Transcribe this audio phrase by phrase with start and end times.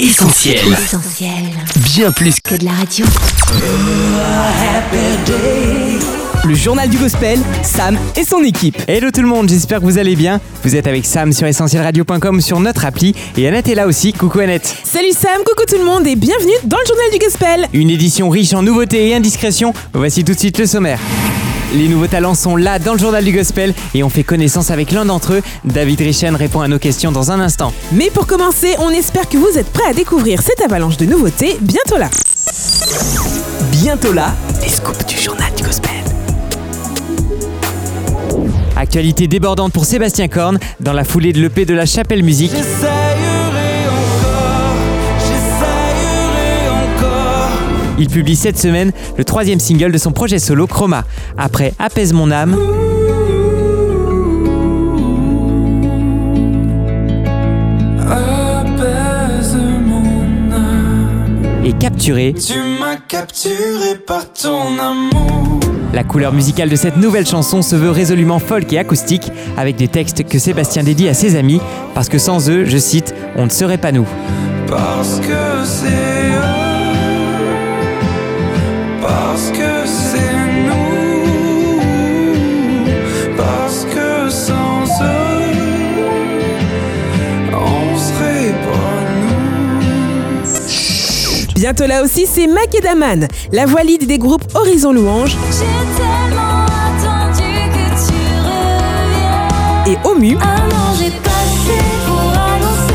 [0.00, 0.58] Essentiel.
[0.72, 1.30] Essentiel.
[1.94, 3.06] Bien plus Que de la radio.
[6.44, 8.76] Le journal du gospel, Sam et son équipe.
[8.88, 10.40] Hello tout le monde, j'espère que vous allez bien.
[10.64, 14.12] Vous êtes avec Sam sur essentielradio.com sur notre appli et Annette est là aussi.
[14.12, 14.76] Coucou Annette.
[14.82, 17.68] Salut Sam, coucou tout le monde et bienvenue dans le journal du gospel.
[17.72, 19.72] Une édition riche en nouveautés et indiscrétions.
[19.92, 20.98] Voici tout de suite le sommaire.
[21.74, 24.92] Les nouveaux talents sont là dans le journal du gospel et on fait connaissance avec
[24.92, 25.42] l'un d'entre eux.
[25.64, 27.72] David Richen répond à nos questions dans un instant.
[27.90, 31.58] Mais pour commencer, on espère que vous êtes prêts à découvrir cette avalanche de nouveautés
[31.60, 32.10] bientôt là.
[33.72, 35.90] Bientôt là, les scoops du journal du gospel.
[38.76, 42.52] Actualité débordante pour Sébastien Korn dans la foulée de l'EP de la Chapelle Musique.
[47.98, 51.04] Il publie cette semaine le troisième single de son projet solo Chroma.
[51.38, 52.56] Après Apaise mon âme,
[58.24, 61.64] Apaise mon âme.
[61.64, 65.60] et Capturé, Tu m'as capturé par ton amour.
[65.92, 69.88] la couleur musicale de cette nouvelle chanson se veut résolument folk et acoustique avec des
[69.88, 71.60] textes que Sébastien dédie à ses amis
[71.94, 74.06] parce que sans eux, je cite, on ne serait pas nous.
[74.66, 76.63] Parce que c'est
[91.64, 95.64] Bientôt là aussi, c'est Makedaman, la voix lead des groupes Horizon Louange J'ai
[95.96, 97.40] tellement attendu
[97.72, 98.12] que tu
[98.44, 99.94] reviennes.
[99.94, 100.36] et Omu.
[100.36, 102.92] Un an j'ai passé pour annoncer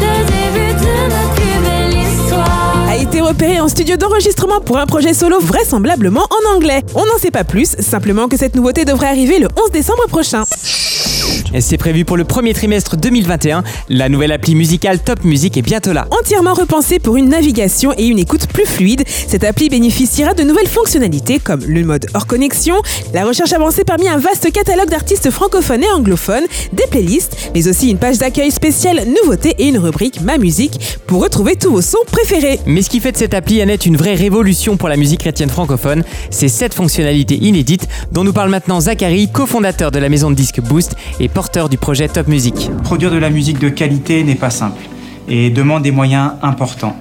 [0.00, 2.88] le début de notre plus belle histoire.
[2.88, 6.82] a été repéré en studio d'enregistrement pour un projet solo vraisemblablement en anglais.
[6.96, 10.42] On n'en sait pas plus, simplement que cette nouveauté devrait arriver le 11 décembre prochain.
[11.60, 13.62] C'est prévu pour le premier trimestre 2021.
[13.88, 16.08] La nouvelle appli musicale Top Music est bientôt là.
[16.10, 20.66] Entièrement repensée pour une navigation et une écoute plus fluide, cette appli bénéficiera de nouvelles
[20.66, 22.74] fonctionnalités comme le mode hors connexion,
[23.12, 27.88] la recherche avancée parmi un vaste catalogue d'artistes francophones et anglophones, des playlists, mais aussi
[27.88, 31.98] une page d'accueil spéciale nouveautés et une rubrique Ma musique pour retrouver tous vos sons
[32.10, 32.58] préférés.
[32.66, 35.50] Mais ce qui fait de cette appli Annette une vraie révolution pour la musique chrétienne
[35.50, 40.34] francophone, c'est cette fonctionnalité inédite dont nous parle maintenant Zachary, cofondateur de la maison de
[40.34, 42.70] disques Boost et porteur du projet Top Music.
[42.84, 44.80] Produire de la musique de qualité n'est pas simple
[45.28, 46.96] et demande des moyens importants.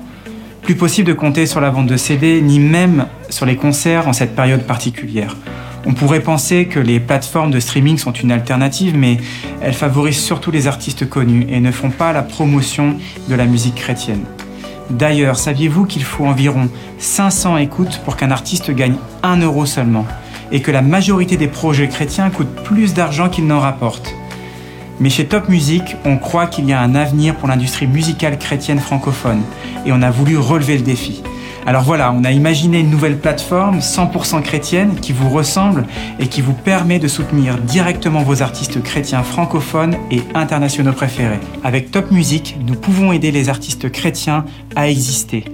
[0.61, 4.11] Plus possible de compter sur la vente de CD, ni même sur les concerts en
[4.11, 5.37] cette période particulière.
[5.85, 9.15] On pourrait penser que les plateformes de streaming sont une alternative, mais
[9.61, 12.97] elles favorisent surtout les artistes connus et ne font pas la promotion
[13.29, 14.25] de la musique chrétienne.
[14.89, 16.67] D'ailleurs, saviez-vous qu'il faut environ
[16.97, 20.05] 500 écoutes pour qu'un artiste gagne 1 euro seulement
[20.51, 24.13] et que la majorité des projets chrétiens coûtent plus d'argent qu'ils n'en rapportent
[24.99, 28.79] mais chez Top Music, on croit qu'il y a un avenir pour l'industrie musicale chrétienne
[28.79, 29.41] francophone
[29.85, 31.23] et on a voulu relever le défi.
[31.65, 35.85] Alors voilà, on a imaginé une nouvelle plateforme 100% chrétienne qui vous ressemble
[36.19, 41.39] et qui vous permet de soutenir directement vos artistes chrétiens francophones et internationaux préférés.
[41.63, 44.43] Avec Top Music, nous pouvons aider les artistes chrétiens
[44.75, 45.45] à exister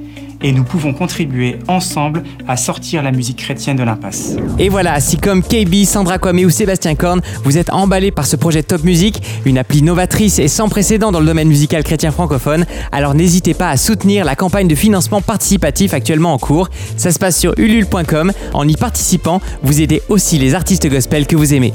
[0.42, 4.36] et nous pouvons contribuer ensemble à sortir la musique chrétienne de l'impasse.
[4.58, 8.36] Et voilà, si comme KB, Sandra Kwame ou Sébastien Korn, vous êtes emballés par ce
[8.36, 12.66] projet Top Music, une appli novatrice et sans précédent dans le domaine musical chrétien francophone,
[12.92, 16.70] alors n'hésitez pas à soutenir la campagne de financement participatif actuellement en cours.
[16.98, 18.32] Ça se passe sur ulule.com.
[18.54, 21.74] En y participant, vous aidez aussi les artistes gospel que vous aimez.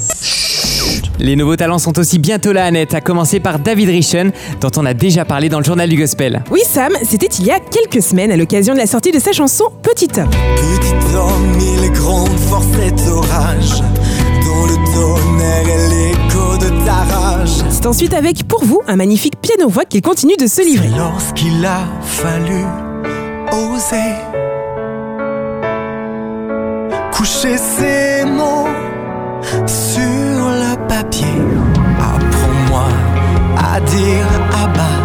[1.19, 4.85] Les nouveaux talents sont aussi bientôt là, Annette, à commencer par David Richen, dont on
[4.85, 6.43] a déjà parlé dans le journal du gospel.
[6.51, 9.33] Oui Sam, c'était il y a quelques semaines à l'occasion de la sortie de sa
[9.33, 10.31] chanson Petit homme.
[10.57, 11.85] Petit homme, il
[12.77, 13.81] cet orage,
[14.45, 17.65] dont le tonnerre est l'écho de ta rage.
[17.71, 20.89] C'est ensuite avec pour vous un magnifique piano-voix qu'il continue de se livrer.
[20.97, 22.65] Lorsqu'il a fallu
[23.53, 24.15] oser
[27.13, 28.69] coucher ses mots
[29.67, 30.14] sur
[31.13, 32.89] apprends-moi
[33.57, 35.01] à dire à bas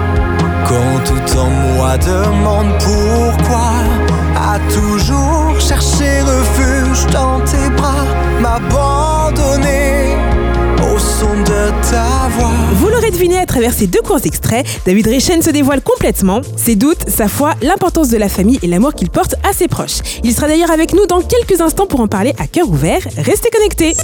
[0.67, 3.69] quand tout en moi demande pourquoi.
[4.35, 8.06] À toujours chercher refuge dans tes bras,
[8.41, 9.88] m'abandonner
[12.73, 16.41] Vous l'aurez deviné à travers ces deux courts extraits, David Richen se dévoile complètement.
[16.56, 20.00] Ses doutes, sa foi, l'importance de la famille et l'amour qu'il porte à ses proches.
[20.23, 23.01] Il sera d'ailleurs avec nous dans quelques instants pour en parler à cœur ouvert.
[23.17, 23.95] Restez connectés.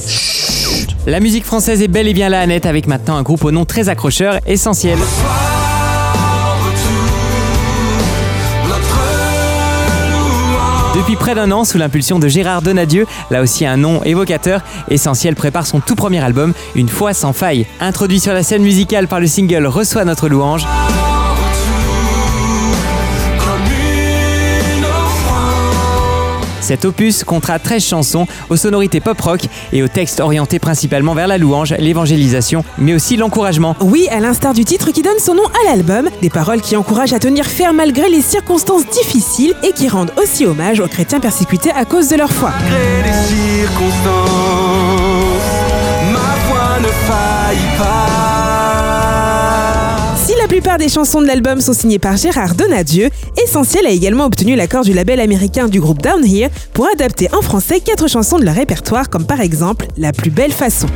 [1.07, 3.65] La musique française est bel et bien là, Annette, avec maintenant un groupe au nom
[3.65, 4.97] très accrocheur, essentiel.
[10.95, 15.35] Depuis près d'un an, sous l'impulsion de Gérard Donadieu, là aussi un nom évocateur, Essentiel
[15.35, 17.65] prépare son tout premier album, Une fois sans faille.
[17.81, 20.65] Introduit sur la scène musicale par le single Reçois notre louange.
[26.65, 29.41] Cet opus comptera 13 chansons aux sonorités pop-rock
[29.71, 33.75] et aux textes orientés principalement vers la louange, l'évangélisation, mais aussi l'encouragement.
[33.81, 37.13] Oui, à l'instar du titre qui donne son nom à l'album, des paroles qui encouragent
[37.13, 41.69] à tenir ferme malgré les circonstances difficiles et qui rendent aussi hommage aux chrétiens persécutés
[41.69, 42.51] à cause de leur foi.
[42.59, 43.85] Malgré les circonstances,
[46.11, 48.24] ma foi ne faillit pas.
[50.55, 53.09] La plupart des chansons de l'album sont signées par Gérard Donadieu,
[53.43, 57.41] Essentiel a également obtenu l'accord du label américain du groupe Down Here pour adapter en
[57.41, 60.87] français quatre chansons de leur répertoire, comme par exemple La plus belle façon.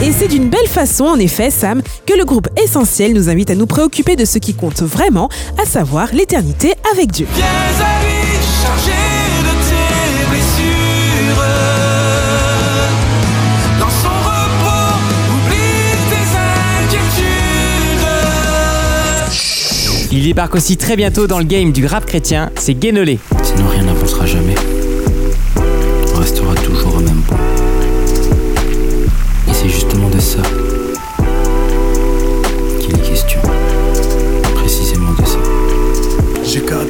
[0.00, 3.56] Et c'est d'une belle façon, en effet, Sam, que le groupe Essentiel nous invite à
[3.56, 5.28] nous préoccuper de ce qui compte vraiment,
[5.60, 7.26] à savoir l'éternité avec Dieu.
[7.34, 8.92] Viens à lui, chargé
[9.42, 11.42] de tes blessures.
[13.80, 14.98] Dans son repos,
[15.34, 16.26] oublie tes
[16.86, 17.26] inquiétudes.
[20.12, 23.18] Il débarque aussi très bientôt dans le game du rap chrétien, c'est Guénolé.
[23.42, 24.54] Sinon rien n'avancera jamais.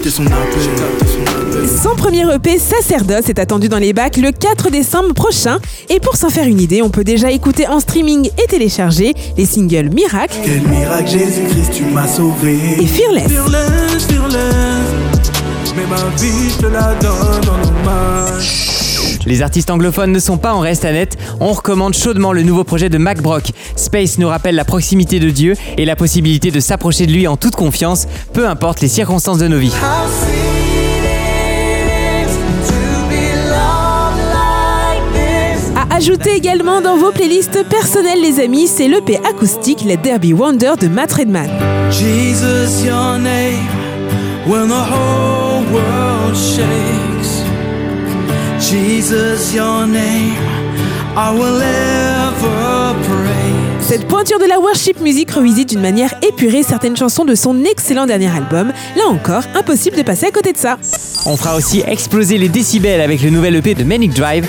[0.08, 1.69] Capté son appel.
[1.82, 5.58] Son premier EP, Sacerdoce, est attendu dans les bacs le 4 décembre prochain.
[5.90, 9.44] Et pour s'en faire une idée, on peut déjà écouter en streaming et télécharger les
[9.44, 12.56] singles Miracle Quel miracle, Jésus-Christ, tu m'as sauvé.
[12.81, 13.28] et Fearless.
[13.31, 14.94] Fearless, fearless.
[15.76, 18.88] Mais ma vie, je te la donne en hommage.
[19.26, 22.65] Les artistes anglophones ne sont pas en reste à net, on recommande chaudement le nouveau
[22.65, 23.50] projet de Mac Brock.
[23.76, 27.37] Space nous rappelle la proximité de Dieu et la possibilité de s'approcher de lui en
[27.37, 29.75] toute confiance, peu importe les circonstances de nos vies.
[35.99, 40.75] Ajouter également dans vos playlists personnelles, les amis, c'est l'EP acoustique Let There Be Wonder
[40.81, 41.50] de Matt Redman.
[41.91, 43.67] Jesus, your name,
[44.47, 47.18] when the whole world shakes.
[53.81, 58.06] Cette pointure de la worship music revisite d'une manière épurée certaines chansons de son excellent
[58.06, 58.72] dernier album.
[58.96, 60.76] Là encore, impossible de passer à côté de ça.
[61.26, 64.49] On fera aussi exploser les décibels avec le nouvel EP de Manic Drive.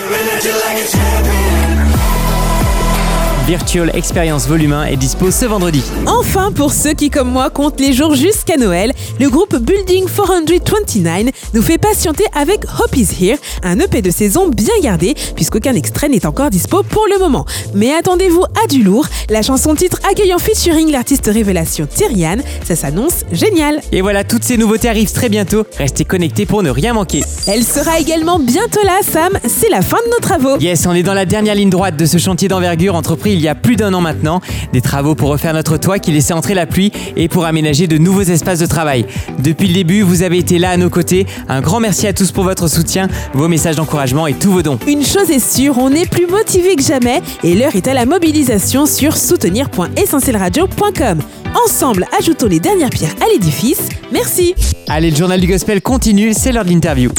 [3.49, 5.81] Virtual Experience Volume 1 est dispo ce vendredi.
[6.05, 11.31] Enfin, pour ceux qui, comme moi, comptent les jours jusqu'à Noël, le groupe Building 429
[11.55, 16.09] nous fait patienter avec Hope is Here, un EP de saison bien gardé, puisqu'aucun extrait
[16.09, 17.47] n'est encore dispo pour le moment.
[17.73, 23.25] Mais attendez-vous à du lourd, la chanson titre accueillant featuring l'artiste révélation Tyrian, ça s'annonce
[23.31, 23.81] génial.
[23.91, 25.63] Et voilà, toutes ces nouveautés arrivent très bientôt.
[25.79, 27.23] Restez connectés pour ne rien manquer.
[27.47, 30.59] Elle sera également bientôt là, Sam, c'est la fin de nos travaux.
[30.59, 33.47] Yes, on est dans la dernière ligne droite de ce chantier d'envergure entrepris il y
[33.47, 34.41] a plus d'un an maintenant.
[34.73, 37.97] Des travaux pour refaire notre toit qui laissait entrer la pluie et pour aménager de
[37.97, 39.05] nouveaux espaces de travail.
[39.39, 41.25] Depuis le début, vous avez été là à nos côtés.
[41.47, 44.77] Un grand merci à tous pour votre soutien, vos messages d'encouragement et tous vos dons.
[44.87, 48.05] Une chose est sûre, on est plus motivé que jamais et l'heure est à la
[48.05, 51.19] mobilisation sur soutenir.essentielradio.com.
[51.65, 53.87] Ensemble, ajoutons les dernières pierres à l'édifice.
[54.11, 54.53] Merci.
[54.87, 57.11] Allez, le journal du gospel continue, c'est l'heure de l'interview.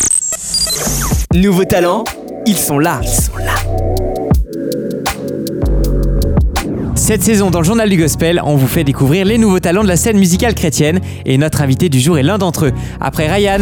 [1.34, 2.05] Nouveaux talents,
[2.46, 3.00] ils sont là.
[3.02, 3.54] Ils sont là.
[7.11, 9.88] Cette saison dans le journal du gospel, on vous fait découvrir les nouveaux talents de
[9.88, 12.73] la scène musicale chrétienne et notre invité du jour est l'un d'entre eux.
[13.00, 13.59] Après Ryan,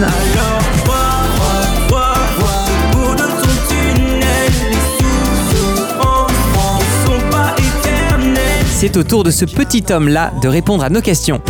[8.66, 11.40] c'est au tour de ce petit homme-là de répondre à nos questions.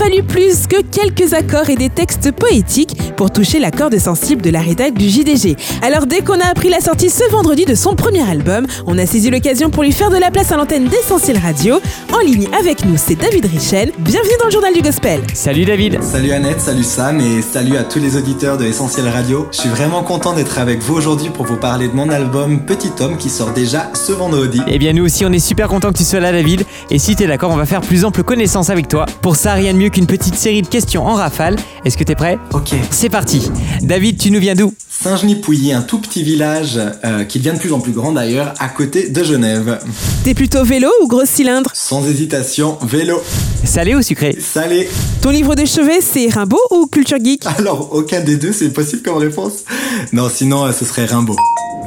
[0.00, 4.48] Fallu plus que quelques accords et des textes poétiques pour toucher la corde sensible de
[4.48, 5.56] la rédac du JDG.
[5.82, 9.04] Alors dès qu'on a appris la sortie ce vendredi de son premier album, on a
[9.04, 11.80] saisi l'occasion pour lui faire de la place à l'antenne d'Essentiel Radio.
[12.14, 13.90] En ligne avec nous, c'est David Richen.
[13.98, 15.20] Bienvenue dans le journal du gospel.
[15.34, 19.48] Salut David Salut Annette, salut Sam et salut à tous les auditeurs de Essentiel Radio.
[19.52, 22.92] Je suis vraiment content d'être avec vous aujourd'hui pour vous parler de mon album Petit
[23.00, 24.62] Homme qui sort déjà ce vendredi.
[24.66, 27.16] Eh bien nous aussi on est super content que tu sois là David et si
[27.16, 29.04] t'es d'accord on va faire plus ample connaissance avec toi.
[29.20, 31.56] Pour ça rien de mieux qu'une petite série de questions en rafale.
[31.84, 32.38] Est-ce que t'es prêt?
[32.52, 32.74] Ok.
[32.90, 33.50] C'est parti
[33.82, 34.72] David tu nous viens d'où?
[34.88, 38.68] Saint-Genis-Pouilly, un tout petit village euh, qui devient de plus en plus grand d'ailleurs, à
[38.68, 39.80] côté de Genève.
[40.24, 41.70] T'es plutôt vélo ou gros cylindre?
[41.72, 43.22] Sans hésitation, vélo.
[43.64, 44.36] Salé ou sucré?
[44.38, 44.90] Salé.
[45.22, 47.46] Ton livre de chevet, c'est Rimbaud ou Culture Geek?
[47.58, 49.64] Alors, aucun des deux, c'est possible comme réponse?
[50.12, 51.36] Non, sinon, euh, ce serait Rimbaud.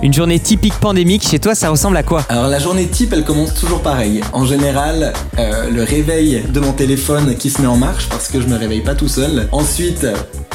[0.01, 2.25] Une journée typique pandémique chez toi ça ressemble à quoi?
[2.27, 4.19] Alors la journée type, elle commence toujours pareil.
[4.33, 8.41] En général, euh, le réveil de mon téléphone qui sonne met en marche parce que
[8.41, 9.47] je me réveille pas tout seul.
[9.51, 10.05] Ensuite,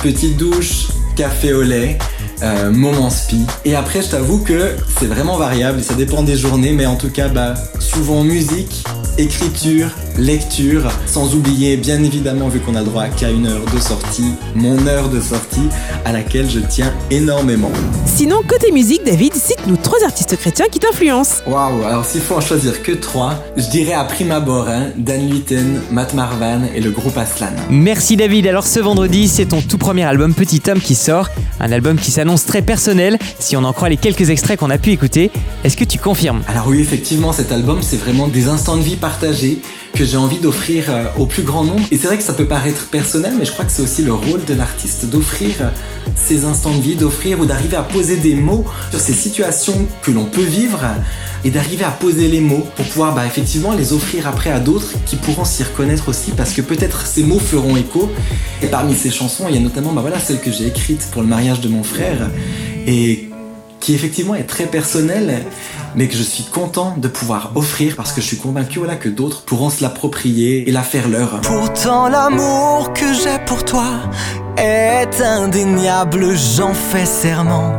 [0.03, 1.99] petite douche, café au lait.
[2.43, 3.41] Euh, moment spi.
[3.65, 7.11] Et après, je t'avoue que c'est vraiment variable, ça dépend des journées, mais en tout
[7.11, 8.85] cas, bah, souvent musique,
[9.19, 13.81] écriture, lecture, sans oublier, bien évidemment, vu qu'on a le droit qu'à une heure de
[13.81, 15.69] sortie, mon heure de sortie,
[16.05, 17.71] à laquelle je tiens énormément.
[18.07, 21.43] Sinon, côté musique, David, cite-nous trois artistes chrétiens qui t'influencent.
[21.47, 25.29] Waouh, alors s'il faut en choisir que trois, je dirais à prime abord, hein, Dan
[25.29, 27.49] Luiten, Matt Marvan et le groupe Aslan.
[27.71, 28.47] Merci David.
[28.47, 31.29] Alors ce vendredi, c'est ton tout premier album Petit Homme qui sort.
[31.61, 34.79] Un album qui s'annonce très personnel, si on en croit les quelques extraits qu'on a
[34.79, 35.31] pu écouter.
[35.65, 36.43] Est-ce que tu confirmes?
[36.49, 39.59] Alors oui, effectivement, cet album, c'est vraiment des instants de vie partagés
[39.95, 41.83] que j'ai envie d'offrir euh, au plus grand nombre.
[41.91, 44.13] Et c'est vrai que ça peut paraître personnel, mais je crois que c'est aussi le
[44.13, 45.69] rôle de l'artiste d'offrir euh,
[46.17, 50.11] ces instants de vie, d'offrir ou d'arriver à poser des mots sur ces situations que
[50.11, 50.81] l'on peut vivre
[51.45, 54.95] et d'arriver à poser les mots pour pouvoir bah, effectivement les offrir après à d'autres
[55.07, 58.11] qui pourront s'y reconnaître aussi parce que peut-être ces mots feront écho.
[58.63, 61.23] Et parmi ces chansons, il y a notamment bah, voilà, celle que j'ai écrite pour
[61.23, 62.31] le mariage de mon frère
[62.87, 63.28] et
[63.81, 65.45] qui effectivement est très personnelle
[65.95, 69.43] mais que je suis content de pouvoir offrir parce que je suis convaincu que d'autres
[69.43, 71.41] pourront se l'approprier et la faire leur.
[71.41, 73.85] Pourtant l'amour que j'ai pour toi
[74.59, 77.73] est indéniable, j'en fais serment.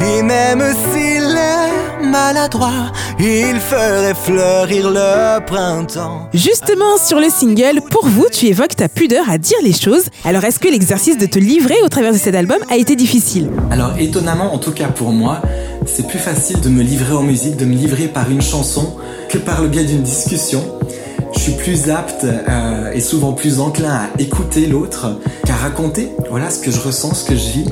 [0.00, 6.28] Et même s'il est maladroit, il ferait fleurir le printemps.
[6.34, 10.04] Justement, sur le single, pour vous, tu évoques ta pudeur à dire les choses.
[10.24, 13.50] Alors, est-ce que l'exercice de te livrer au travers de cet album a été difficile?
[13.70, 15.40] Alors étonnamment, en tout cas pour moi,
[15.86, 18.96] c'est plus facile de me livrer en musique, de me livrer par une chanson
[19.28, 20.62] que par le biais d'une discussion.
[21.34, 26.50] Je suis plus apte euh, et souvent plus enclin à écouter l'autre qu'à raconter voilà
[26.50, 27.66] ce que je ressens, ce que je vis.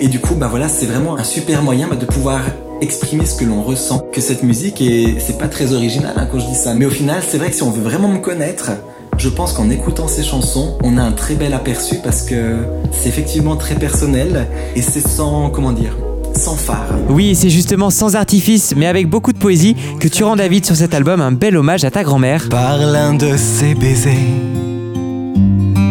[0.00, 2.40] Et du coup, bah voilà, c'est vraiment un super moyen bah, de pouvoir
[2.80, 4.02] exprimer ce que l'on ressent.
[4.12, 6.90] Que cette musique, et c'est pas très original hein, quand je dis ça, mais au
[6.90, 8.70] final, c'est vrai que si on veut vraiment me connaître,
[9.18, 12.56] je pense qu'en écoutant ces chansons, on a un très bel aperçu parce que
[12.90, 15.94] c'est effectivement très personnel et c'est sans, comment dire,
[16.36, 16.88] sans phare.
[17.08, 20.76] Oui, c'est justement sans artifice, mais avec beaucoup de poésie, que tu rends David sur
[20.76, 22.48] cet album un bel hommage à ta grand-mère.
[22.48, 24.12] Par l'un de ses baisers,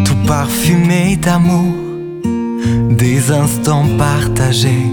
[0.05, 1.73] tout parfumé d'amour,
[2.89, 4.87] des instants partagés.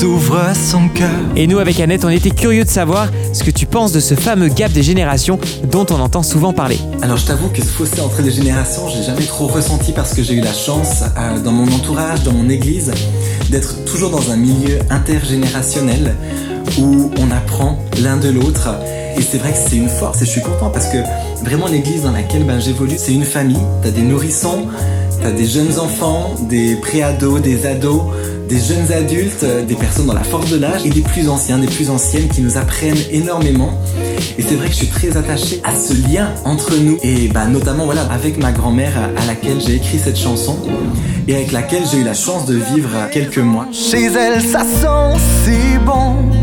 [0.00, 1.10] Elle nous ouvre son cœur.
[1.36, 4.14] Et nous, avec Annette, on était curieux de savoir ce que tu penses de ce
[4.14, 6.78] fameux gap des générations dont on entend souvent parler.
[7.02, 10.22] Alors je t'avoue que ce fossé entre les générations, j'ai jamais trop ressenti parce que
[10.22, 12.92] j'ai eu la chance, euh, dans mon entourage, dans mon église,
[13.50, 16.14] d'être toujours dans un milieu intergénérationnel
[16.78, 18.68] où on apprend l'un de l'autre.
[19.16, 20.98] Et c'est vrai que c'est une force et je suis content parce que
[21.44, 23.62] vraiment l'église dans laquelle ben, j'évolue, c'est une famille.
[23.82, 24.66] T'as des nourrissons,
[25.22, 28.02] t'as des jeunes enfants, des préados, des ados,
[28.48, 31.58] des jeunes adultes, euh, des personnes dans la force de l'âge et des plus anciens,
[31.58, 33.70] des plus anciennes qui nous apprennent énormément.
[34.38, 37.46] Et c'est vrai que je suis très attaché à ce lien entre nous et bah,
[37.46, 40.56] notamment avec ma grand-mère à laquelle j'ai écrit cette chanson
[41.28, 43.66] et avec laquelle j'ai eu la chance de vivre quelques mois.
[43.72, 46.39] Chez elle, ça sent si bon.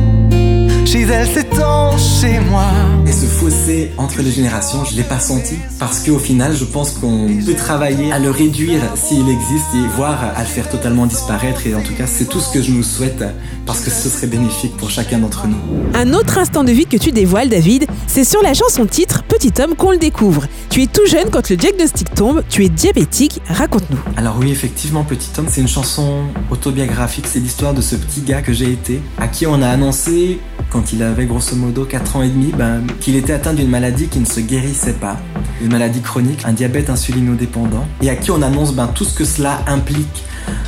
[0.87, 2.63] Chez elle, c'est tant chez moi.
[3.05, 6.91] Et ce fossé entre les générations, je l'ai pas senti parce qu'au final, je pense
[6.91, 11.67] qu'on peut travailler à le réduire s'il existe et voire à le faire totalement disparaître.
[11.67, 13.21] Et en tout cas, c'est tout ce que je nous souhaite
[13.65, 15.57] parce que ce serait bénéfique pour chacun d'entre nous.
[15.93, 19.51] Un autre instant de vie que tu dévoiles, David, c'est sur la chanson titre Petit
[19.61, 20.47] homme qu'on le découvre.
[20.69, 23.99] Tu es tout jeune quand le diagnostic tombe, tu es diabétique, raconte-nous.
[24.15, 27.25] Alors oui, effectivement, Petit Homme, c'est une chanson autobiographique.
[27.27, 30.93] C'est l'histoire de ce petit gars que j'ai été, à qui on a annoncé, quand
[30.93, 34.19] il avait grosso modo 4 ans et demi, ben, qu'il était atteint d'une maladie qui
[34.19, 35.17] ne se guérissait pas.
[35.61, 39.25] Une maladie chronique, un diabète insulinodépendant, et à qui on annonce ben, tout ce que
[39.25, 40.23] cela implique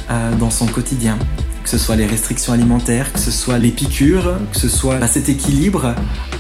[0.10, 1.18] euh, dans son quotidien.
[1.64, 5.08] Que ce soit les restrictions alimentaires, que ce soit les piqûres, que ce soit ben,
[5.08, 5.94] cet équilibre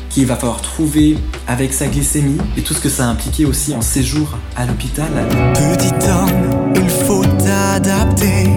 [0.09, 3.75] qu'il va falloir trouver avec sa glycémie et tout ce que ça a impliqué aussi
[3.75, 5.09] en séjour à l'hôpital.
[5.53, 8.49] Petit homme, il faut t'adapter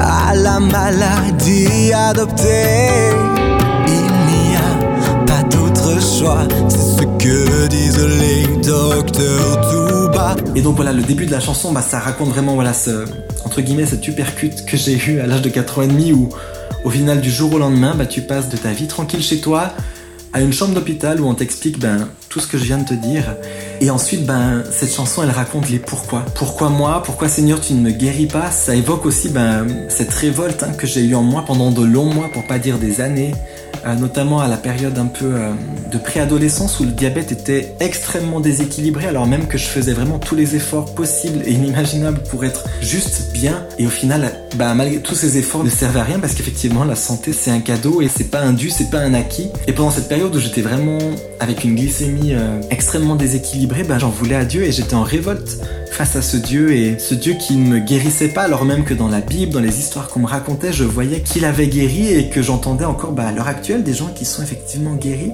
[0.00, 3.23] à la maladie adoptée.
[10.54, 13.04] Et donc voilà, le début de la chanson, bah, ça raconte vraiment voilà ce,
[13.44, 16.28] entre guillemets, cette supercute que j'ai eu à l'âge de 4 ans et demi où
[16.84, 19.72] au final du jour au lendemain, bah, tu passes de ta vie tranquille chez toi
[20.32, 22.94] à une chambre d'hôpital où on t'explique ben, tout ce que je viens de te
[22.94, 23.36] dire.
[23.80, 26.24] Et ensuite, ben, cette chanson, elle raconte les pourquoi.
[26.34, 27.00] Pourquoi moi?
[27.04, 28.50] Pourquoi Seigneur, tu ne me guéris pas?
[28.50, 32.12] Ça évoque aussi ben, cette révolte hein, que j'ai eue en moi pendant de longs
[32.12, 33.34] mois, pour pas dire des années.
[33.86, 35.50] Euh, notamment à la période un peu euh,
[35.92, 40.34] de préadolescence où le diabète était extrêmement déséquilibré alors même que je faisais vraiment tous
[40.34, 45.14] les efforts possibles et inimaginables pour être juste bien et au final bah, malgré tous
[45.14, 48.30] ces efforts ne servaient à rien parce qu'effectivement la santé c'est un cadeau et c'est
[48.30, 50.98] pas un dû c'est pas un acquis et pendant cette période où j'étais vraiment
[51.38, 55.58] avec une glycémie euh, extrêmement déséquilibrée, ben, j'en voulais à Dieu et j'étais en révolte
[55.90, 58.94] face à ce Dieu et ce Dieu qui ne me guérissait pas alors même que
[58.94, 62.30] dans la Bible, dans les histoires qu'on me racontait, je voyais qu'il avait guéri et
[62.30, 65.32] que j'entendais encore bah, à l'heure actuelle des gens qui sont effectivement guéris.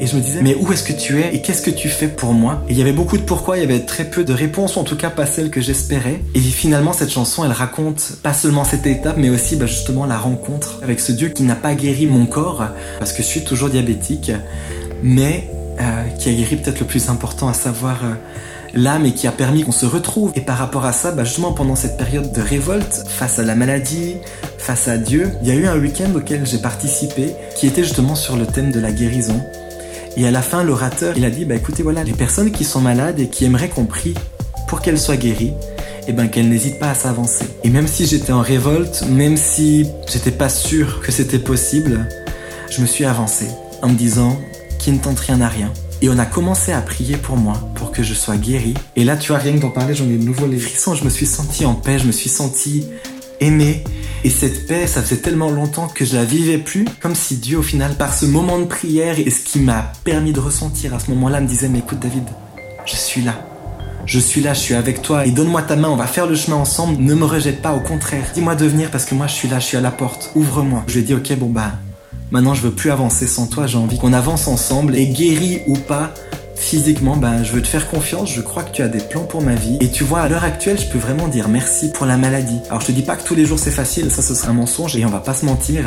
[0.00, 2.06] Et je me disais, mais où est-ce que tu es et qu'est-ce que tu fais
[2.06, 2.62] pour moi?
[2.68, 4.84] Et il y avait beaucoup de pourquoi, il y avait très peu de réponses, en
[4.84, 6.20] tout cas pas celles que j'espérais.
[6.34, 10.16] Et finalement, cette chanson, elle raconte pas seulement cette étape, mais aussi bah, justement la
[10.16, 12.64] rencontre avec ce Dieu qui n'a pas guéri mon corps,
[13.00, 14.30] parce que je suis toujours diabétique,
[15.02, 18.14] mais euh, qui a guéri peut-être le plus important, à savoir euh,
[18.74, 20.32] l'âme et qui a permis qu'on se retrouve.
[20.34, 23.54] Et par rapport à ça, bah, justement pendant cette période de révolte, face à la
[23.54, 24.16] maladie,
[24.58, 28.14] face à Dieu, il y a eu un week-end auquel j'ai participé, qui était justement
[28.14, 29.40] sur le thème de la guérison.
[30.16, 32.80] Et à la fin, l'orateur, il a dit, bah écoutez, voilà, les personnes qui sont
[32.80, 34.14] malades et qui aimeraient qu'on prie
[34.66, 35.54] pour qu'elles soient guéries,
[36.08, 37.44] eh ben qu'elles n'hésitent pas à s'avancer.
[37.62, 42.08] Et même si j'étais en révolte, même si j'étais pas sûr que c'était possible,
[42.70, 43.46] je me suis avancé
[43.82, 44.36] en me disant,
[44.78, 45.72] qui ne tente rien n'a rien.
[46.00, 48.74] Et on a commencé à prier pour moi, pour que je sois guéri.
[48.94, 50.94] Et là, tu vois, rien que d'en parler, j'en ai de nouveau les frissons.
[50.94, 52.84] Je me suis senti en paix, je me suis senti
[53.40, 53.82] aimé.
[54.24, 57.58] Et cette paix, ça faisait tellement longtemps que je la vivais plus, comme si Dieu,
[57.58, 61.00] au final, par ce moment de prière et ce qui m'a permis de ressentir à
[61.00, 62.24] ce moment-là, me disait, mais écoute David,
[62.86, 63.34] je suis là.
[64.06, 66.34] Je suis là, je suis avec toi et donne-moi ta main, on va faire le
[66.34, 68.24] chemin ensemble, ne me rejette pas, au contraire.
[68.32, 70.82] Dis-moi de venir parce que moi je suis là, je suis à la porte, ouvre-moi.
[70.86, 71.72] Je lui ai dit, ok, bon bah,
[72.30, 75.76] maintenant je veux plus avancer sans toi, j'ai envie qu'on avance ensemble et guéri ou
[75.76, 76.12] pas,
[76.54, 79.42] physiquement, ben, je veux te faire confiance, je crois que tu as des plans pour
[79.42, 79.78] ma vie.
[79.80, 82.58] Et tu vois, à l'heure actuelle, je peux vraiment dire merci pour la maladie.
[82.68, 84.54] Alors je te dis pas que tous les jours c'est facile, ça ce serait un
[84.54, 85.84] mensonge et on va pas se mentir.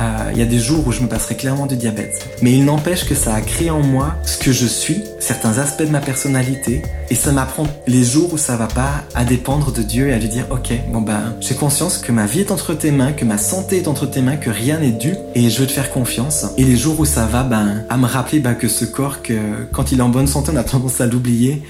[0.00, 2.28] Euh, Il y a des jours où je me passerai clairement du diabète.
[2.42, 5.82] Mais il n'empêche que ça a créé en moi ce que je suis, certains aspects
[5.82, 9.82] de ma personnalité, et ça m'apprend les jours où ça va pas à dépendre de
[9.82, 12.74] Dieu et à lui dire ok, bon ben j'ai conscience que ma vie est entre
[12.74, 15.60] tes mains, que ma santé est entre tes mains, que rien n'est dû, et je
[15.60, 16.46] veux te faire confiance.
[16.58, 19.66] Et les jours où ça va, ben à me rappeler ben, que ce corps, que
[19.72, 21.62] quand il est en bonne santé, on a tendance à l'oublier.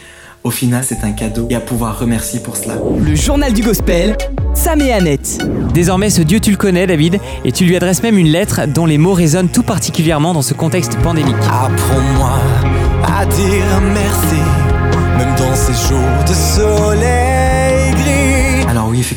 [0.46, 2.76] Au final, c'est un cadeau et à pouvoir remercier pour cela.
[3.00, 4.16] Le journal du gospel,
[4.54, 5.44] Sam et Annette.
[5.74, 8.86] Désormais, ce Dieu, tu le connais, David, et tu lui adresses même une lettre dont
[8.86, 11.34] les mots résonnent tout particulièrement dans ce contexte pandémique.
[11.50, 12.38] Apprends-moi
[13.02, 14.40] à dire merci,
[15.18, 17.35] même dans ces jours de soleil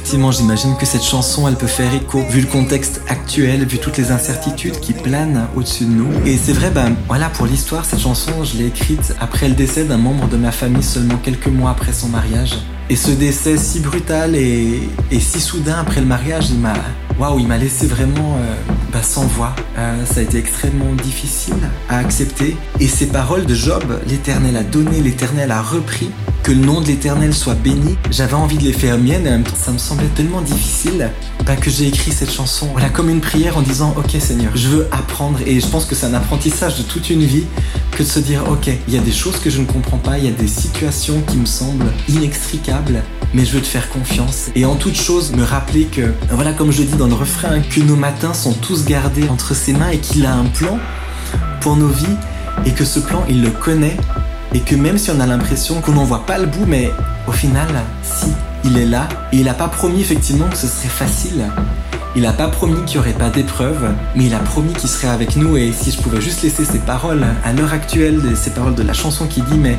[0.09, 3.97] effectivement, j'imagine que cette chanson, elle peut faire écho, vu le contexte actuel, vu toutes
[3.97, 6.09] les incertitudes qui planent au-dessus de nous.
[6.25, 9.83] Et c'est vrai, ben voilà, pour l'histoire, cette chanson, je l'ai écrite après le décès
[9.83, 12.57] d'un membre de ma famille seulement quelques mois après son mariage.
[12.89, 16.73] Et ce décès si brutal et, si soudain après le mariage, il m'a,
[17.19, 18.55] waouh, il m'a laissé vraiment euh,
[18.91, 19.55] bah, sans voix.
[19.77, 21.53] Euh, ça a été extrêmement difficile
[21.87, 22.57] à accepter.
[22.79, 26.09] Et ces paroles de Job, l'Éternel a donné, l'Éternel a repris,
[26.43, 27.97] que le nom de l'Éternel soit béni.
[28.11, 31.11] J'avais envie de les faire miennes et temps, ça me semblait tellement difficile
[31.45, 32.67] bah, que j'ai écrit cette chanson.
[32.71, 35.39] Voilà, comme une prière en disant, ok Seigneur, je veux apprendre.
[35.45, 37.45] Et je pense que c'est un apprentissage de toute une vie
[37.91, 40.17] que de se dire, ok, il y a des choses que je ne comprends pas,
[40.17, 44.47] il y a des situations qui me semblent inextricables, mais je veux te faire confiance.
[44.55, 47.81] Et en toute chose, me rappeler que, voilà, comme je dis dans le refrain, que
[47.81, 50.79] nos matins sont tous gardés entre ses mains et qu'il a un plan
[51.61, 52.05] pour nos vies
[52.65, 53.97] et que ce plan, il le connaît
[54.53, 56.91] et que même si on a l'impression qu'on n'en voit pas le bout, mais
[57.27, 57.67] au final,
[58.01, 58.31] si,
[58.63, 61.45] il est là et il n'a pas promis effectivement que ce serait facile.
[62.15, 65.09] Il n'a pas promis qu'il n'y aurait pas d'épreuves, mais il a promis qu'il serait
[65.09, 68.73] avec nous et si je pouvais juste laisser ces paroles à l'heure actuelle, ces paroles
[68.73, 69.77] de la chanson qui dit mais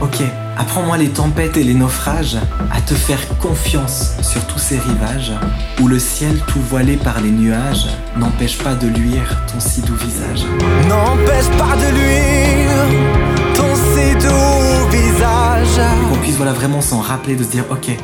[0.00, 0.22] ok,
[0.56, 2.38] apprends-moi les tempêtes et les naufrages,
[2.72, 5.32] à te faire confiance sur tous ces rivages,
[5.80, 9.96] où le ciel tout voilé par les nuages n'empêche pas de luire ton si doux
[9.96, 10.46] visage.
[10.88, 13.31] N'empêche pas de luire
[14.90, 15.80] visage.
[16.10, 17.96] qu'on puisse voilà vraiment s'en rappeler, de se dire ok,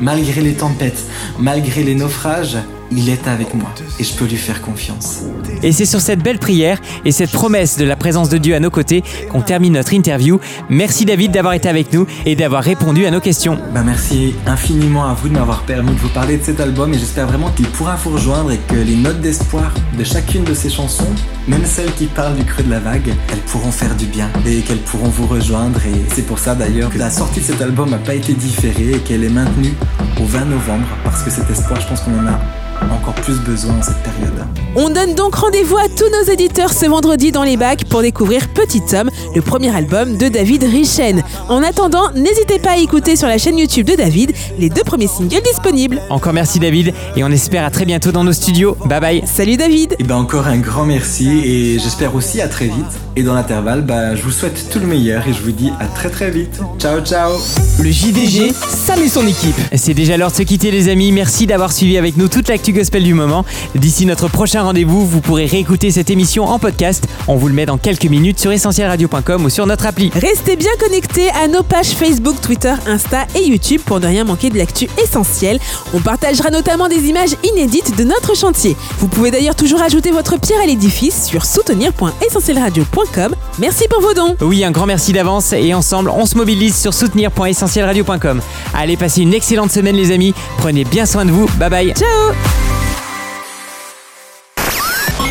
[0.00, 1.04] malgré les tempêtes,
[1.38, 2.58] malgré les naufrages,
[2.96, 5.22] il est avec moi et je peux lui faire confiance.
[5.62, 8.60] Et c'est sur cette belle prière et cette promesse de la présence de Dieu à
[8.60, 10.40] nos côtés qu'on termine notre interview.
[10.68, 13.58] Merci David d'avoir été avec nous et d'avoir répondu à nos questions.
[13.72, 16.98] Bah merci infiniment à vous de m'avoir permis de vous parler de cet album et
[16.98, 20.70] j'espère vraiment qu'il pourra vous rejoindre et que les notes d'espoir de chacune de ces
[20.70, 21.12] chansons,
[21.48, 24.60] même celles qui parlent du creux de la vague, elles pourront faire du bien et
[24.60, 27.90] qu'elles pourront vous rejoindre et c'est pour ça d'ailleurs que la sortie de cet album
[27.90, 29.74] n'a pas été différée et qu'elle est maintenue
[30.20, 33.74] au 20 novembre parce que cet espoir je pense qu'on en a encore plus besoin
[33.78, 34.44] en cette période.
[34.76, 38.48] On donne donc rendez-vous à tous nos éditeurs ce vendredi dans les bacs pour découvrir
[38.48, 41.22] Petit Homme, le premier album de David Richen.
[41.48, 45.06] En attendant, n'hésitez pas à écouter sur la chaîne YouTube de David les deux premiers
[45.06, 46.00] singles disponibles.
[46.10, 48.76] Encore merci David et on espère à très bientôt dans nos studios.
[48.86, 49.22] Bye bye.
[49.26, 52.84] Salut David Et ben encore un grand merci et j'espère aussi à très vite.
[53.16, 55.86] Et dans l'intervalle, bah, je vous souhaite tout le meilleur et je vous dis à
[55.86, 56.60] très très vite.
[56.80, 57.32] Ciao ciao
[57.80, 59.54] Le JDG, Sam et son équipe.
[59.76, 61.12] C'est déjà l'heure de se quitter les amis.
[61.12, 63.44] Merci d'avoir suivi avec nous toute l'actu l'actu gospel du moment.
[63.74, 67.06] D'ici notre prochain rendez-vous, vous pourrez réécouter cette émission en podcast.
[67.28, 70.10] On vous le met dans quelques minutes sur essentielradio.com ou sur notre appli.
[70.14, 74.48] Restez bien connectés à nos pages Facebook, Twitter, Insta et YouTube pour ne rien manquer
[74.48, 75.58] de l'actu essentielle.
[75.92, 78.76] On partagera notamment des images inédites de notre chantier.
[78.98, 83.34] Vous pouvez d'ailleurs toujours ajouter votre pierre à l'édifice sur soutenir.essentielradio.com.
[83.58, 84.36] Merci pour vos dons.
[84.40, 88.40] Oui, un grand merci d'avance et ensemble, on se mobilise sur soutenir.essentielradio.com.
[88.72, 90.32] Allez, passez une excellente semaine les amis.
[90.56, 91.46] Prenez bien soin de vous.
[91.58, 91.92] Bye bye.
[91.94, 92.63] Ciao